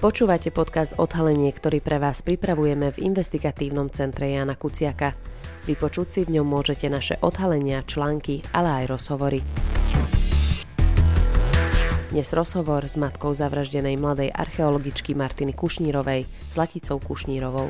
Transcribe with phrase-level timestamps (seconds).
[0.00, 5.12] Počúvate podcast Odhalenie, ktorý pre vás pripravujeme v investigatívnom centre Jana Kuciaka.
[5.68, 9.44] Vypočuť si v ňom môžete naše odhalenia, články, ale aj rozhovory.
[12.16, 17.68] Dnes rozhovor s matkou zavraždenej mladej archeologičky Martiny Kušnírovej, s Laticou Kušnírovou.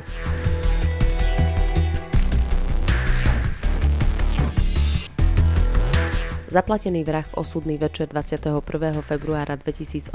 [6.50, 8.58] Zaplatený vrah v osudný večer 21.
[9.06, 10.10] februára 2018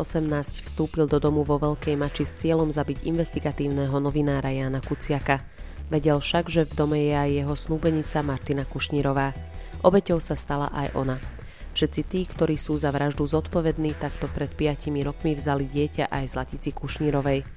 [0.67, 5.48] vstúpil do domu vo Veľkej Mači s cieľom zabiť investigatívneho novinára Jana Kuciaka.
[5.88, 9.31] Vedel však, že v dome je aj jeho snúbenica Martina Kušnírová.
[9.80, 11.23] Obeťou sa stala aj ona.
[11.71, 16.33] Všetci tí, ktorí sú za vraždu zodpovední, takto pred 5 rokmi vzali dieťa aj z
[16.36, 17.47] Latici Kušnírovej.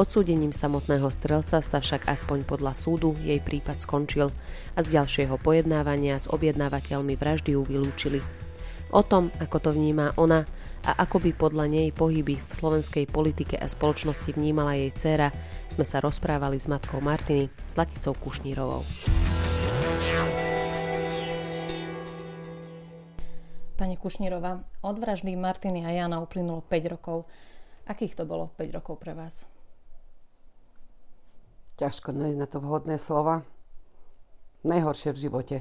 [0.00, 4.32] Odsúdením samotného strelca sa však aspoň podľa súdu jej prípad skončil
[4.72, 8.24] a z ďalšieho pojednávania s objednávateľmi vraždy ju vylúčili.
[8.88, 10.48] O tom, ako to vníma ona
[10.88, 15.28] a ako by podľa nej pohyby v slovenskej politike a spoločnosti vnímala jej dcéra,
[15.68, 18.80] sme sa rozprávali s matkou Martiny, s Laticou Kušnírovou.
[23.76, 27.28] Pani Kušnírova, od vraždy Martiny a Jana uplynulo 5 rokov.
[27.84, 29.51] Akých to bolo 5 rokov pre vás?
[31.82, 33.42] Ťažko nájsť na to vhodné slova.
[34.62, 35.56] Najhoršie v živote.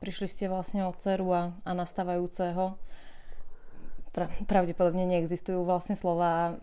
[0.00, 2.80] Prišli ste vlastne od dceru a, a nastávajúceho.
[4.16, 6.56] Pra, pravdepodobne neexistujú vlastne slova,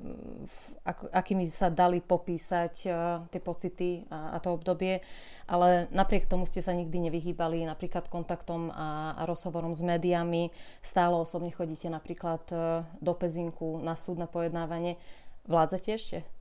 [0.88, 5.04] ak, akými sa dali popísať uh, tie pocity a, a to obdobie,
[5.45, 10.50] ale napriek tomu ste sa nikdy nevyhýbali napríklad kontaktom a, a rozhovorom s médiami.
[10.80, 14.98] Stále osobne chodíte napríklad uh, do Pezinku na súdne pojednávanie.
[15.45, 16.41] Vládzate ešte?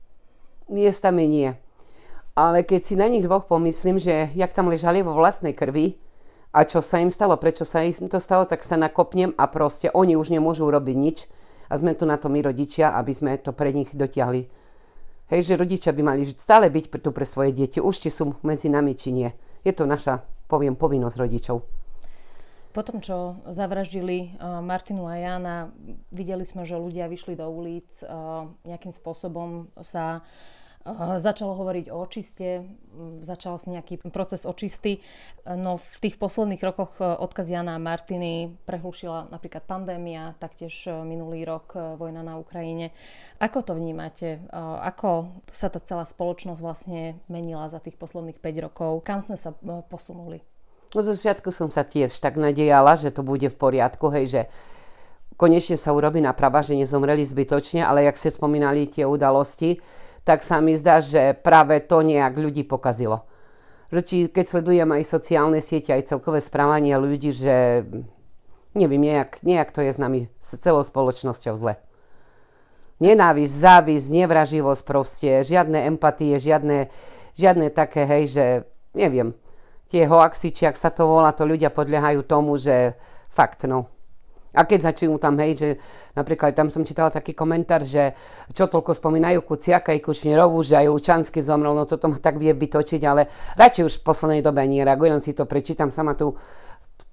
[0.71, 1.51] Miestami nie.
[2.31, 5.99] Ale keď si na nich dvoch pomyslím, že jak tam ležali vo vlastnej krvi
[6.55, 9.91] a čo sa im stalo, prečo sa im to stalo, tak sa nakopnem a proste
[9.91, 11.27] oni už nemôžu urobiť nič
[11.67, 14.47] a sme tu na to my rodičia, aby sme to pre nich dotiahli.
[15.31, 18.67] Hej, že rodičia by mali stále byť tu pre svoje deti, už či sú medzi
[18.67, 19.31] nami, či nie.
[19.63, 21.63] Je to naša, poviem, povinnosť rodičov.
[22.71, 25.71] Po tom, čo zavraždili Martinu a Jana,
[26.11, 28.03] videli sme, že ľudia vyšli do ulic,
[28.63, 30.23] nejakým spôsobom sa
[31.21, 32.65] Začalo hovoriť o očiste,
[33.21, 34.97] začal sa nejaký proces očisty,
[35.45, 41.45] no v tých posledných rokoch e, odkaz Jana Martiny prehlušila napríklad pandémia, taktiež e, minulý
[41.45, 42.89] rok e, vojna na Ukrajine.
[43.37, 44.41] Ako to vnímate?
[44.81, 49.05] Ako sa tá celá spoločnosť vlastne menila za tých posledných 5 rokov?
[49.05, 49.53] Kam sme sa
[49.85, 50.41] posunuli?
[50.97, 54.41] No zo sviatku som sa tiež tak nadejala, že to bude v poriadku, hej, že
[55.37, 59.77] konečne sa urobí naprava, že nezomreli zbytočne, ale jak ste spomínali tie udalosti,
[60.23, 63.25] tak sa mi zdá, že práve to nejak ľudí pokazilo.
[63.91, 67.83] Že či, keď sledujem aj sociálne siete, aj celkové správanie ľudí, že
[68.73, 71.75] neviem, nejak, nejak to je s nami, s celou spoločnosťou zle.
[73.01, 76.87] Nenávisť, závisť, nevraživosť proste, žiadne empatie, žiadne,
[77.33, 78.45] žiadne také, hej, že
[78.93, 79.33] neviem,
[79.89, 82.93] tie hoaxy, či ak sa to volá, to ľudia podliehajú tomu, že
[83.33, 83.89] fakt, no,
[84.51, 85.69] a keď začnú tam, hej, že
[86.11, 88.11] napríklad tam som čítala taký komentár, že
[88.51, 92.51] čo toľko spomínajú Kuciaka i Kučnerovu, že aj Lučanský zomrel, no toto ma tak vie
[92.51, 96.35] bytočiť, ale radšej už v poslednej dobe ani reagujem, si to prečítam, sama tu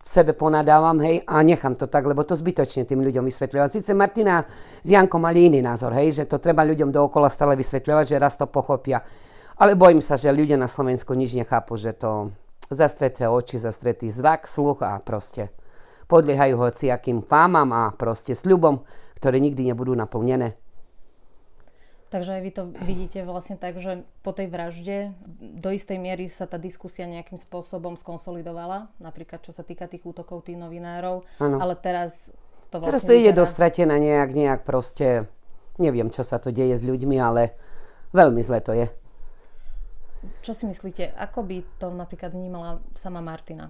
[0.09, 3.69] sebe ponadávam, hej, a nechám to tak, lebo to zbytočne tým ľuďom vysvetľovať.
[3.71, 4.41] Sice Martina
[4.83, 8.35] s Jankom mali iný názor, hej, že to treba ľuďom dookola stále vysvetľovať, že raz
[8.41, 9.05] to pochopia.
[9.61, 12.33] Ale bojím sa, že ľudia na Slovensku nič nechápu, že to
[12.73, 15.53] zastreté oči, zastretý zrak, sluch a proste
[16.09, 18.83] podliehajú hociakým fámam a proste sľubom,
[19.21, 20.57] ktoré nikdy nebudú naplnené.
[22.09, 25.13] Takže aj vy to vidíte vlastne tak, že po tej vražde
[25.61, 30.49] do istej miery sa tá diskusia nejakým spôsobom skonsolidovala, napríklad čo sa týka tých útokov
[30.49, 31.57] tých novinárov, ano.
[31.61, 32.33] ale teraz
[32.73, 35.29] to vlastne Teraz to ide dostratené nejak, nejak proste,
[35.77, 37.53] neviem, čo sa to deje s ľuďmi, ale
[38.17, 38.89] veľmi zle to je.
[40.41, 43.69] Čo si myslíte, ako by to napríklad vnímala sama Martina,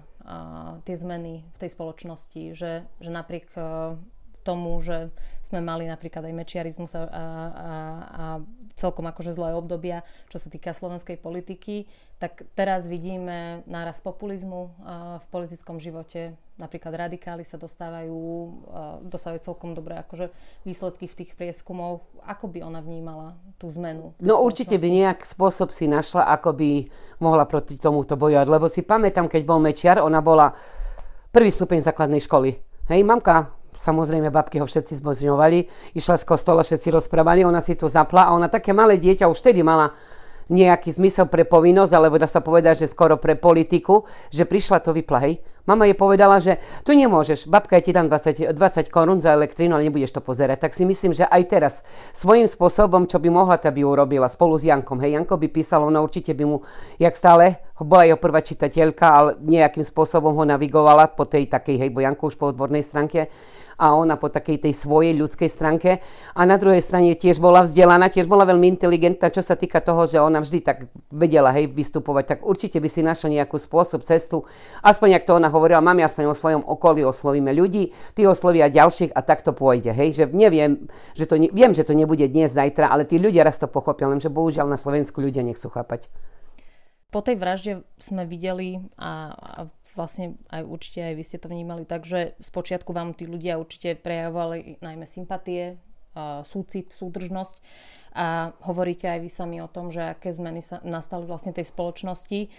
[0.83, 3.49] tie zmeny v tej spoločnosti, že, že napriek
[4.49, 5.13] tomu, že
[5.45, 7.25] sme mali napríklad aj mečiarizmus a, a,
[8.09, 8.23] a
[8.79, 11.85] celkom akože zlé obdobia, čo sa týka slovenskej politiky,
[12.17, 14.71] tak teraz vidíme náraz populizmu
[15.19, 16.33] v politickom živote.
[16.55, 18.19] Napríklad radikáli sa dostávajú,
[19.07, 20.31] dostávajú celkom dobré akože
[20.63, 22.03] výsledky v tých prieskumoch.
[22.23, 24.15] Ako by ona vnímala tú zmenu?
[24.19, 26.87] No určite by nejak spôsob si našla, ako by
[27.23, 28.47] mohla proti tomuto bojovať.
[28.47, 30.51] Lebo si pamätám, keď bol Mečiar, ona bola
[31.31, 32.59] prvý stupeň základnej školy.
[32.91, 35.59] Hej, mamka samozrejme babky ho všetci zbožňovali,
[35.97, 39.39] išla z kostola, všetci rozprávali, ona si tu zapla a ona také malé dieťa už
[39.41, 39.93] vtedy mala
[40.49, 44.91] nejaký zmysel pre povinnosť, alebo dá sa povedať, že skoro pre politiku, že prišla to
[44.97, 45.37] vypla.
[45.67, 49.75] Mama jej povedala, že tu nemôžeš, babka ja ti dám 20, 20 korún za elektrínu,
[49.75, 50.67] ale nebudeš to pozerať.
[50.67, 51.73] Tak si myslím, že aj teraz
[52.15, 54.99] svojím spôsobom, čo by mohla, tá by urobila spolu s Jankom.
[55.03, 56.63] Hej, Janko by písal, ona určite by mu,
[56.99, 61.89] jak stále, bola jeho prvá čitateľka, ale nejakým spôsobom ho navigovala po tej takej, hej,
[61.91, 63.31] bo Janko už po odbornej stránke
[63.79, 66.03] a ona po takej tej svojej ľudskej stránke.
[66.35, 70.03] A na druhej strane tiež bola vzdelaná, tiež bola veľmi inteligentná, čo sa týka toho,
[70.03, 74.43] že ona vždy tak vedela hej, vystupovať, tak určite by si našla nejakú spôsob, cestu.
[74.83, 79.15] Aspoň, jak to ona hovorila, máme aspoň o svojom okolí, oslovíme ľudí, tí oslovia ďalších
[79.15, 79.95] a tak to pôjde.
[79.95, 83.47] Hej, že neviem, že to, ne, viem, že to nebude dnes, zajtra, ale tí ľudia
[83.47, 86.11] raz to pochopia, lenže bohužiaľ na Slovensku ľudia nechcú chápať.
[87.09, 89.59] Po tej vražde sme videli a, a
[89.95, 93.97] vlastne aj určite aj vy ste to vnímali tak, že spočiatku vám tí ľudia určite
[93.97, 95.79] prejavovali najmä sympatie,
[96.43, 97.61] súcit, súdržnosť
[98.17, 102.49] a hovoríte aj vy sami o tom, že aké zmeny sa nastali vlastne tej spoločnosti.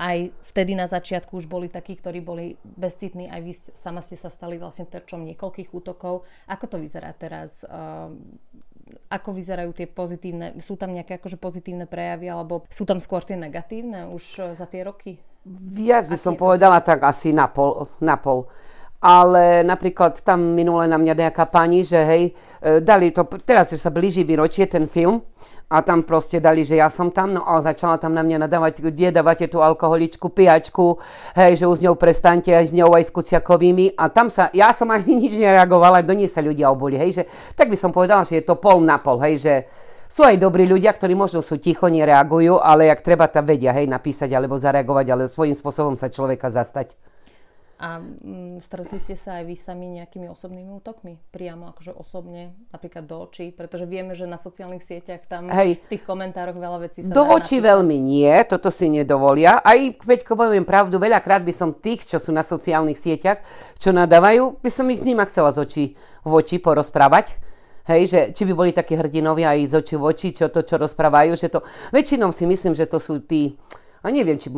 [0.00, 0.18] Aj
[0.54, 4.56] vtedy na začiatku už boli takí, ktorí boli bezcitní, aj vy sama ste sa stali
[4.56, 6.24] vlastne terčom niekoľkých útokov.
[6.48, 7.66] Ako to vyzerá teraz?
[9.10, 13.34] ako vyzerajú tie pozitívne, sú tam nejaké akože pozitívne prejavy, alebo sú tam skôr tie
[13.34, 15.18] negatívne už za tie roky?
[15.46, 18.50] Viac by som povedala tak asi na pol, na pol.
[18.98, 22.22] Ale napríklad tam minule na mňa nejaká pani, že hej,
[22.58, 25.22] e, dali to, teraz sa blíži výročie ten film,
[25.66, 28.86] a tam proste dali, že ja som tam, no a začala tam na mňa nadávať,
[28.86, 30.94] kde dávate tú alkoholičku, pijačku,
[31.34, 34.46] hej, že už s ňou prestaňte aj s ňou, aj s Kuciakovými a tam sa,
[34.54, 37.22] ja som ani nič nereagovala, do nej sa ľudia oboli, hej, že
[37.58, 39.54] tak by som povedala, že je to pol na pol, hej, že
[40.06, 43.90] sú aj dobrí ľudia, ktorí možno sú ticho, nereagujú, ale jak treba tam vedia, hej,
[43.90, 46.96] napísať alebo zareagovať, ale svojím spôsobom sa človeka zastať.
[47.76, 51.20] A mm, stretli ste sa aj vy sami nejakými osobnými útokmi?
[51.28, 53.52] Priamo akože osobne, napríklad do očí?
[53.52, 55.84] Pretože vieme, že na sociálnych sieťach tam Hej.
[55.84, 57.68] v tých komentároch veľa vecí sa Do očí napísať.
[57.68, 59.60] veľmi nie, toto si nedovolia.
[59.60, 63.44] Aj keď poviem pravdu, veľakrát by som tých, čo sú na sociálnych sieťach,
[63.76, 65.84] čo nadávajú, by som ich s ním chcela z očí
[66.24, 67.36] v oči porozprávať.
[67.86, 70.74] Hej, že či by boli takí hrdinovia aj z očí v oči, čo to, čo
[70.74, 71.62] rozprávajú, že to...
[71.94, 73.54] Väčšinou si myslím, že to sú tí,
[74.02, 74.50] a neviem, či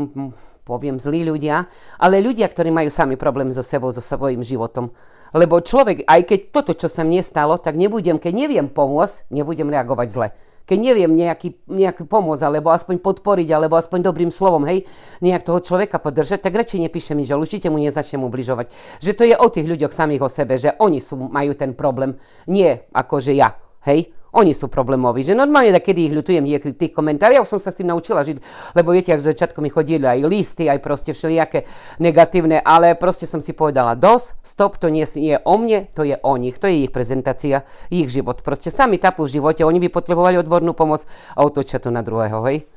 [0.64, 1.68] poviem zlí ľudia,
[2.00, 4.92] ale ľudia, ktorí majú sami problém so sebou, so svojím životom.
[5.36, 9.68] Lebo človek, aj keď toto, čo sa mne stalo, tak nebudem, keď neviem pomôcť, nebudem
[9.68, 10.28] reagovať zle.
[10.68, 14.84] Keď neviem nejaký, nejaký pomôcť, alebo aspoň podporiť, alebo aspoň dobrým slovom, hej,
[15.24, 18.68] nejak toho človeka podržať, tak radšej nepíšem že určite mu nezačnem ubližovať.
[19.00, 22.20] Že to je o tých ľuďoch samých o sebe, že oni sú, majú ten problém,
[22.44, 23.56] nie ako že ja,
[23.88, 24.12] hej.
[24.36, 27.80] Oni sú problémoví, že normálne, da kedy ich ľutujem, je tých komentárov, som sa s
[27.80, 28.36] tým naučila žiť,
[28.76, 31.64] lebo viete, ak z začiatku mi chodili aj listy, aj proste všelijaké
[31.96, 36.20] negatívne, ale proste som si povedala, dos, stop, to nie je o mne, to je
[36.20, 38.44] o nich, to je ich prezentácia, ich život.
[38.44, 42.44] Proste sami tapú v živote, oni by potrebovali odbornú pomoc a otočia to na druhého,
[42.52, 42.68] hej?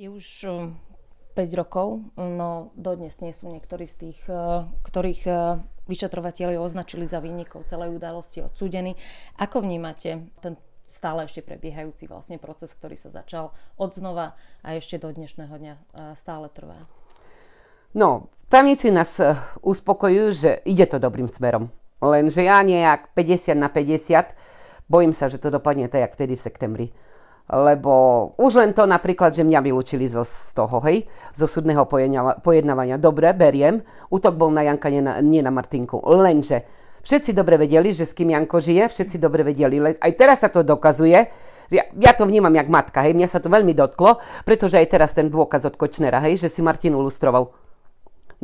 [0.00, 0.48] Je už
[1.36, 4.20] 5 rokov, no dodnes nie sú niektorí z tých,
[4.88, 5.22] ktorých
[5.84, 8.96] vyšetrovateľi označili za výnikov celej udalosti odsúdení.
[9.36, 10.56] Ako vnímate ten
[10.94, 15.74] stále ešte prebiehajúci vlastne proces, ktorý sa začal od znova a ešte do dnešného dňa
[16.14, 16.86] stále trvá.
[17.94, 21.70] No, právnici nás e, uspokojujú, že ide to dobrým smerom.
[22.02, 24.34] Lenže ja nejak 50 na 50
[24.90, 26.86] bojím sa, že to dopadne tak, jak vtedy v septembri.
[27.44, 27.92] Lebo
[28.40, 31.04] už len to napríklad, že mňa vylúčili zo, z toho, hej,
[31.36, 31.84] zo súdneho
[32.40, 32.96] pojednávania.
[32.96, 33.84] Dobre, beriem.
[34.08, 36.00] Útok bol na Janka, nie na, nie na Martinku.
[36.08, 36.64] Lenže
[37.04, 39.76] Všetci dobre vedeli, že s kým Janko žije, všetci dobre vedeli.
[40.00, 41.28] Aj teraz sa to dokazuje.
[41.68, 45.16] Ja, ja to vnímam jak matka, hej, mňa sa to veľmi dotklo, pretože aj teraz
[45.16, 47.52] ten dôkaz od Kočnera, hej, že si Martin lustroval.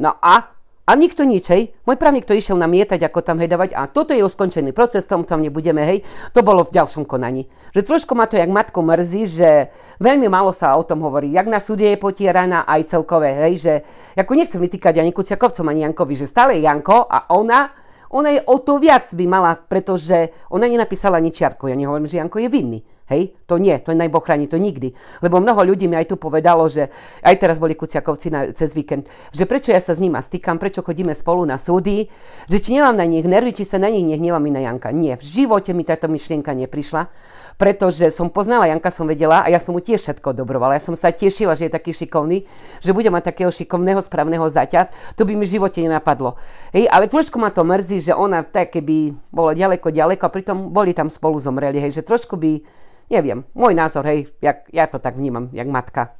[0.00, 0.56] No a?
[0.90, 1.70] A nikto nič, hej.
[1.86, 5.38] Môj právnik to išiel namietať, ako tam hej a toto je uskončený proces, tom tam
[5.38, 6.02] nebudeme, hej.
[6.34, 7.46] To bolo v ďalšom konaní.
[7.76, 9.70] Že trošku ma to jak matko mrzí, že
[10.02, 11.30] veľmi málo sa o tom hovorí.
[11.30, 13.72] Jak na súde je potieraná aj celkové, hej, že
[14.18, 17.79] ako nechcem vytýkať ani Kuciakovcom, ani Jankovi, že stále Janko a ona
[18.10, 21.70] ona je o to viac by mala, pretože ona nenapísala ničiarku.
[21.70, 22.80] Ja nehovorím, že Janko je vinný.
[23.10, 24.94] Hej, to nie, to najboh chráni, to nikdy.
[25.18, 26.94] Lebo mnoho ľudí mi aj tu povedalo, že
[27.26, 30.86] aj teraz boli Kuciakovci na, cez víkend, že prečo ja sa s nima stýkam, prečo
[30.86, 32.06] chodíme spolu na súdy,
[32.46, 34.94] že či nemám na nich nervy, či sa na nich nehnevám i na Janka.
[34.94, 37.10] Nie, v živote mi táto myšlienka neprišla
[37.60, 40.80] pretože som poznala Janka, som vedela a ja som mu tiež všetko dobrovala.
[40.80, 42.48] Ja som sa tešila, že je taký šikovný,
[42.80, 44.88] že bude mať takého šikovného, správneho zaťa.
[45.20, 46.40] To by mi v živote nenapadlo.
[46.72, 50.72] Hej, ale trošku ma to mrzí, že ona tak keby bola ďaleko, ďaleko a pritom
[50.72, 51.76] boli tam spolu zomreli.
[51.76, 52.64] Hej, že trošku by,
[53.12, 56.16] neviem, môj názor, hej, jak, ja to tak vnímam, jak matka.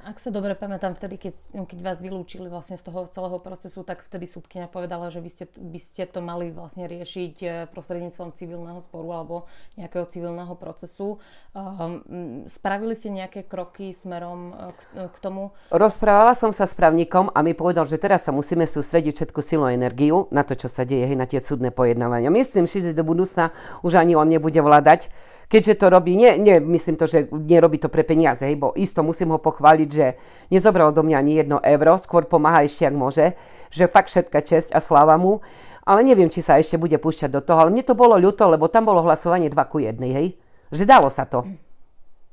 [0.00, 1.34] Ak sa dobre pamätám, vtedy, keď,
[1.68, 5.44] keď vás vylúčili vlastne z toho celého procesu, tak vtedy súdkynia povedala, že by ste,
[5.52, 9.36] by ste to mali vlastne riešiť e, prostredníctvom civilného sporu alebo
[9.76, 11.20] nejakého civilného procesu.
[11.52, 14.80] Um, spravili ste nejaké kroky smerom e, k,
[15.12, 15.52] k tomu?
[15.68, 19.68] Rozprávala som sa s právnikom a mi povedal, že teraz sa musíme sústrediť všetku silu
[19.68, 22.32] a energiu na to, čo sa deje, na tie súdne pojednávania.
[22.32, 23.52] Myslím že do budúcna
[23.84, 25.12] už ani on nebude vládať
[25.50, 29.02] keďže to robí, nie, nie myslím to, že nerobí to pre peniaze, hej, bo isto
[29.02, 30.14] musím ho pochváliť, že
[30.54, 33.34] nezobral do mňa ani jedno euro, skôr pomáha ešte, ak môže,
[33.74, 35.42] že fakt všetka česť a sláva mu,
[35.82, 38.70] ale neviem, či sa ešte bude púšťať do toho, ale mne to bolo ľúto, lebo
[38.70, 40.38] tam bolo hlasovanie 2 ku 1, hej,
[40.70, 41.42] že dalo sa to.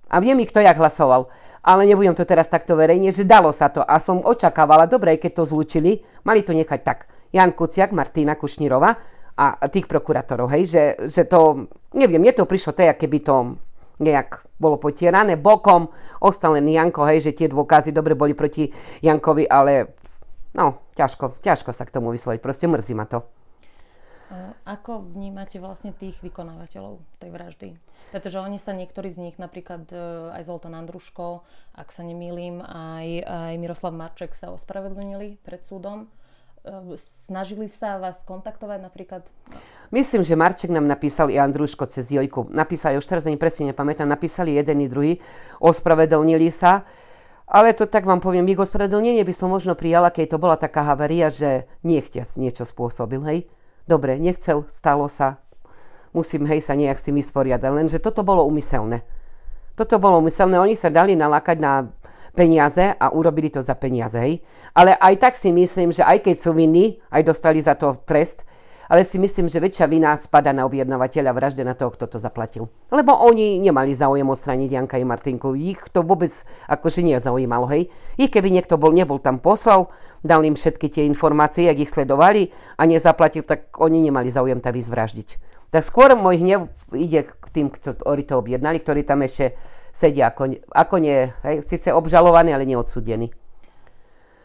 [0.08, 1.28] A viem, kto jak hlasoval,
[1.66, 5.42] ale nebudem to teraz takto verejne, že dalo sa to a som očakávala, dobre, keď
[5.42, 7.10] to zlučili, mali to nechať tak.
[7.34, 12.74] Jan Kuciak, Martina Kušnírova a tých prokurátorov, hej, že, že to neviem, mne to prišlo
[12.74, 13.36] tak, keby to
[13.98, 15.89] nejak bolo potierané bokom.
[16.22, 18.70] Ostal len Janko, hej, že tie dôkazy dobre boli proti
[19.01, 19.98] Jankovi, ale
[20.53, 22.39] no, ťažko, ťažko sa k tomu vysloviť.
[22.41, 23.25] Proste mrzí ma to.
[24.67, 27.67] Ako vnímate vlastne tých vykonávateľov tej vraždy?
[28.12, 29.96] Pretože oni sa, niektorí z nich, napríklad e,
[30.36, 36.12] aj Zoltán Andruško, ak sa nemýlim, aj, aj Miroslav Marček sa ospravedlnili pred súdom.
[36.68, 39.24] Ehm, snažili sa vás kontaktovať napríklad?
[39.88, 42.52] Myslím, že Marček nám napísal i Andruško cez Jojku.
[42.52, 45.24] Napísali, už teraz ani presne nepamätám, napísali jeden i druhý,
[45.64, 46.84] ospravedlnili sa.
[47.48, 50.84] Ale to tak vám poviem, ich ospravedlnenie by som možno prijala, keď to bola taká
[50.84, 53.40] haveria, že nechťa niečo spôsobil, hej?
[53.88, 55.40] Dobre, nechcel, stalo sa,
[56.12, 57.72] musím, hej, sa nejak s tým vysporiadať.
[57.72, 59.08] Lenže toto bolo umyselné.
[59.80, 61.88] Toto bolo umyselné, oni sa dali nalakať na
[62.38, 64.22] peniaze a urobili to za peniaze.
[64.22, 64.46] Hej.
[64.77, 68.46] Ale aj tak si myslím, že aj keď sú vinní, aj dostali za to trest,
[68.88, 72.72] ale si myslím, že väčšia vina spada na objednávateľa vražde na toho, kto to zaplatil.
[72.88, 75.60] Lebo oni nemali záujem odstrániť Janka i Martinku.
[75.60, 76.32] Ich to vôbec
[76.72, 77.91] akože nezaujímalo, hej.
[78.15, 79.91] Ich keby niekto bol, nebol tam poslal,
[80.24, 84.72] dal im všetky tie informácie, ak ich sledovali a nezaplatil, tak oni nemali záujem tam
[84.72, 85.60] vyzvraždiť.
[85.67, 89.60] Tak skôr môj hnev ide k tým, ktorí to objednali, ktorí tam ešte
[89.98, 93.34] sedia ako, ako nie, hej, síce obžalovaní, ale neodsudení.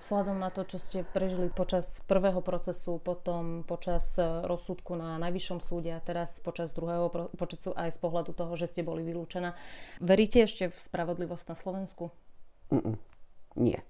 [0.02, 5.62] Vzhľadom na to, čo ste prežili počas prvého procesu, potom počas e, rozsudku na Najvyššom
[5.62, 7.06] súde a teraz počas druhého
[7.38, 9.54] procesu aj z pohľadu toho, že ste boli vylúčená,
[10.02, 12.11] veríte ešte v spravodlivosť na Slovensku?
[12.75, 12.99] Mm-mm.
[13.54, 13.87] Nie.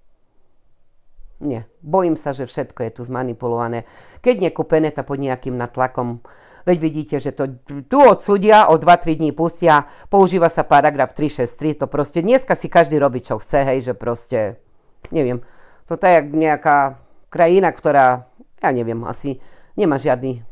[1.41, 1.65] Nie.
[1.81, 3.89] Bojím sa, že všetko je tu zmanipulované.
[4.21, 6.21] Keď nekúpené, to pod nejakým natlakom
[6.63, 7.59] Veď vidíte, že to
[7.91, 13.03] tu odsudia, o 2-3 dní pustia, používa sa paragraf 363, to proste dneska si každý
[13.03, 14.63] robí, čo chce, hej, že proste,
[15.11, 15.43] neviem,
[15.91, 17.03] to je nejaká
[17.33, 18.31] krajina, ktorá,
[18.63, 19.43] ja neviem, asi
[19.75, 20.47] nemá žiadny,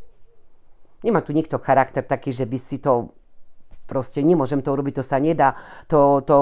[1.07, 3.15] nemá tu nikto charakter taký, že by si to
[3.91, 5.59] proste nemôžem to urobiť, to sa nedá,
[5.91, 6.37] to, to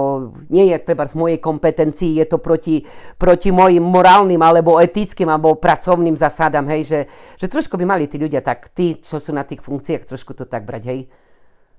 [0.53, 2.85] nie je treba z mojej kompetencii, je to proti,
[3.17, 7.01] proti mojim morálnym alebo etickým alebo pracovným zasadám, hej, že,
[7.41, 10.45] že trošku by mali tí ľudia tak, tí, čo sú na tých funkciách, trošku to
[10.45, 11.01] tak brať, hej.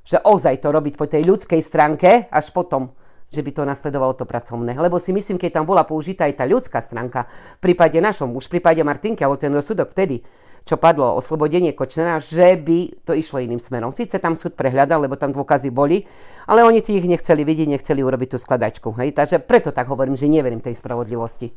[0.10, 2.98] Že ozaj to robiť po tej ľudskej stránke, až potom,
[3.30, 4.74] že by to nasledovalo to pracovné.
[4.74, 7.30] Lebo si myslím, keď tam bola použitá aj tá ľudská stránka,
[7.62, 10.26] v prípade našom, už v prípade Martinky, alebo ten rozsudok vtedy,
[10.66, 13.92] čo padlo oslobodenie Kočnera, že by to išlo iným smerom.
[13.92, 16.06] Sice tam súd prehľadal, lebo tam dôkazy boli,
[16.46, 18.94] ale oni tých nechceli vidieť, nechceli urobiť tú skladačku.
[19.00, 19.16] Hej?
[19.16, 21.52] Takže preto tak hovorím, že neverím tej spravodlivosti.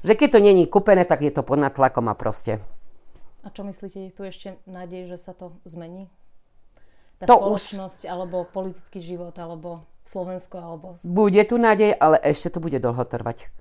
[0.00, 2.60] Že keď to není kúpené, tak je to pod natlakom a proste.
[3.44, 6.08] A čo myslíte, je tu ešte nádej, že sa to zmení?
[7.20, 8.08] Tá to spoločnosť, už...
[8.08, 10.96] alebo politický život, alebo Slovensko, alebo...
[11.04, 13.52] Bude tu nádej, ale ešte to bude dlho trvať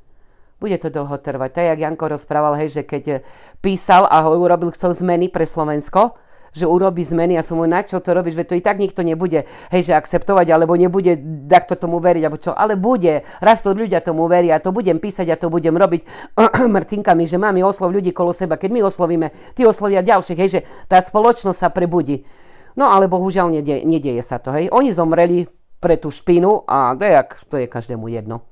[0.59, 1.49] bude to dlho trvať.
[1.55, 3.19] Tak, jak Janko rozprával, hej, že keď eh,
[3.63, 6.19] písal a ho urobil, chcel zmeny pre Slovensko,
[6.53, 9.05] že urobí zmeny a som mu na čo to robíš, veď to i tak nikto
[9.05, 13.73] nebude, hej, že akceptovať, alebo nebude takto tomu veriť, alebo čo, ale bude, raz to
[13.73, 16.01] ľudia tomu veria, to budem písať a to budem robiť
[16.75, 20.61] mrtinkami, že máme oslov ľudí kolo seba, keď my oslovíme, tí oslovia ďalších, hej, že
[20.89, 22.25] tá spoločnosť sa prebudí.
[22.77, 24.71] No ale bohužiaľ nedie, nedieje sa to, hej.
[24.73, 25.45] Oni zomreli
[25.77, 28.49] pre tú špinu a dejak, to je každému jedno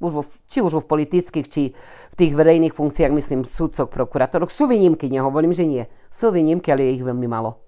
[0.00, 1.72] už vo, či už vo politických, či
[2.12, 4.52] v tých verejných funkciách, myslím, súdcoch, prokurátoroch.
[4.52, 5.84] Sú výnimky, nehovorím, že nie.
[6.12, 7.64] Sú výnimky, ale je ich veľmi malo.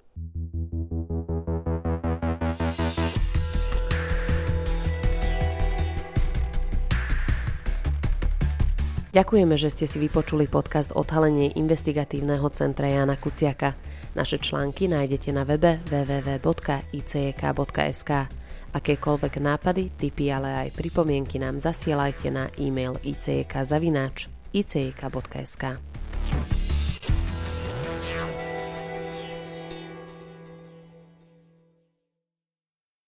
[9.08, 13.72] Ďakujeme, že ste si vypočuli podcast Odhalenie investigatívneho centra Jana Kuciaka.
[14.12, 16.50] Naše články nájdete na webe www.icek.sk.
[18.68, 23.64] Akékoľvek nápady, tipy, ale aj pripomienky nám zasielajte na e-mail icek.icek.sk.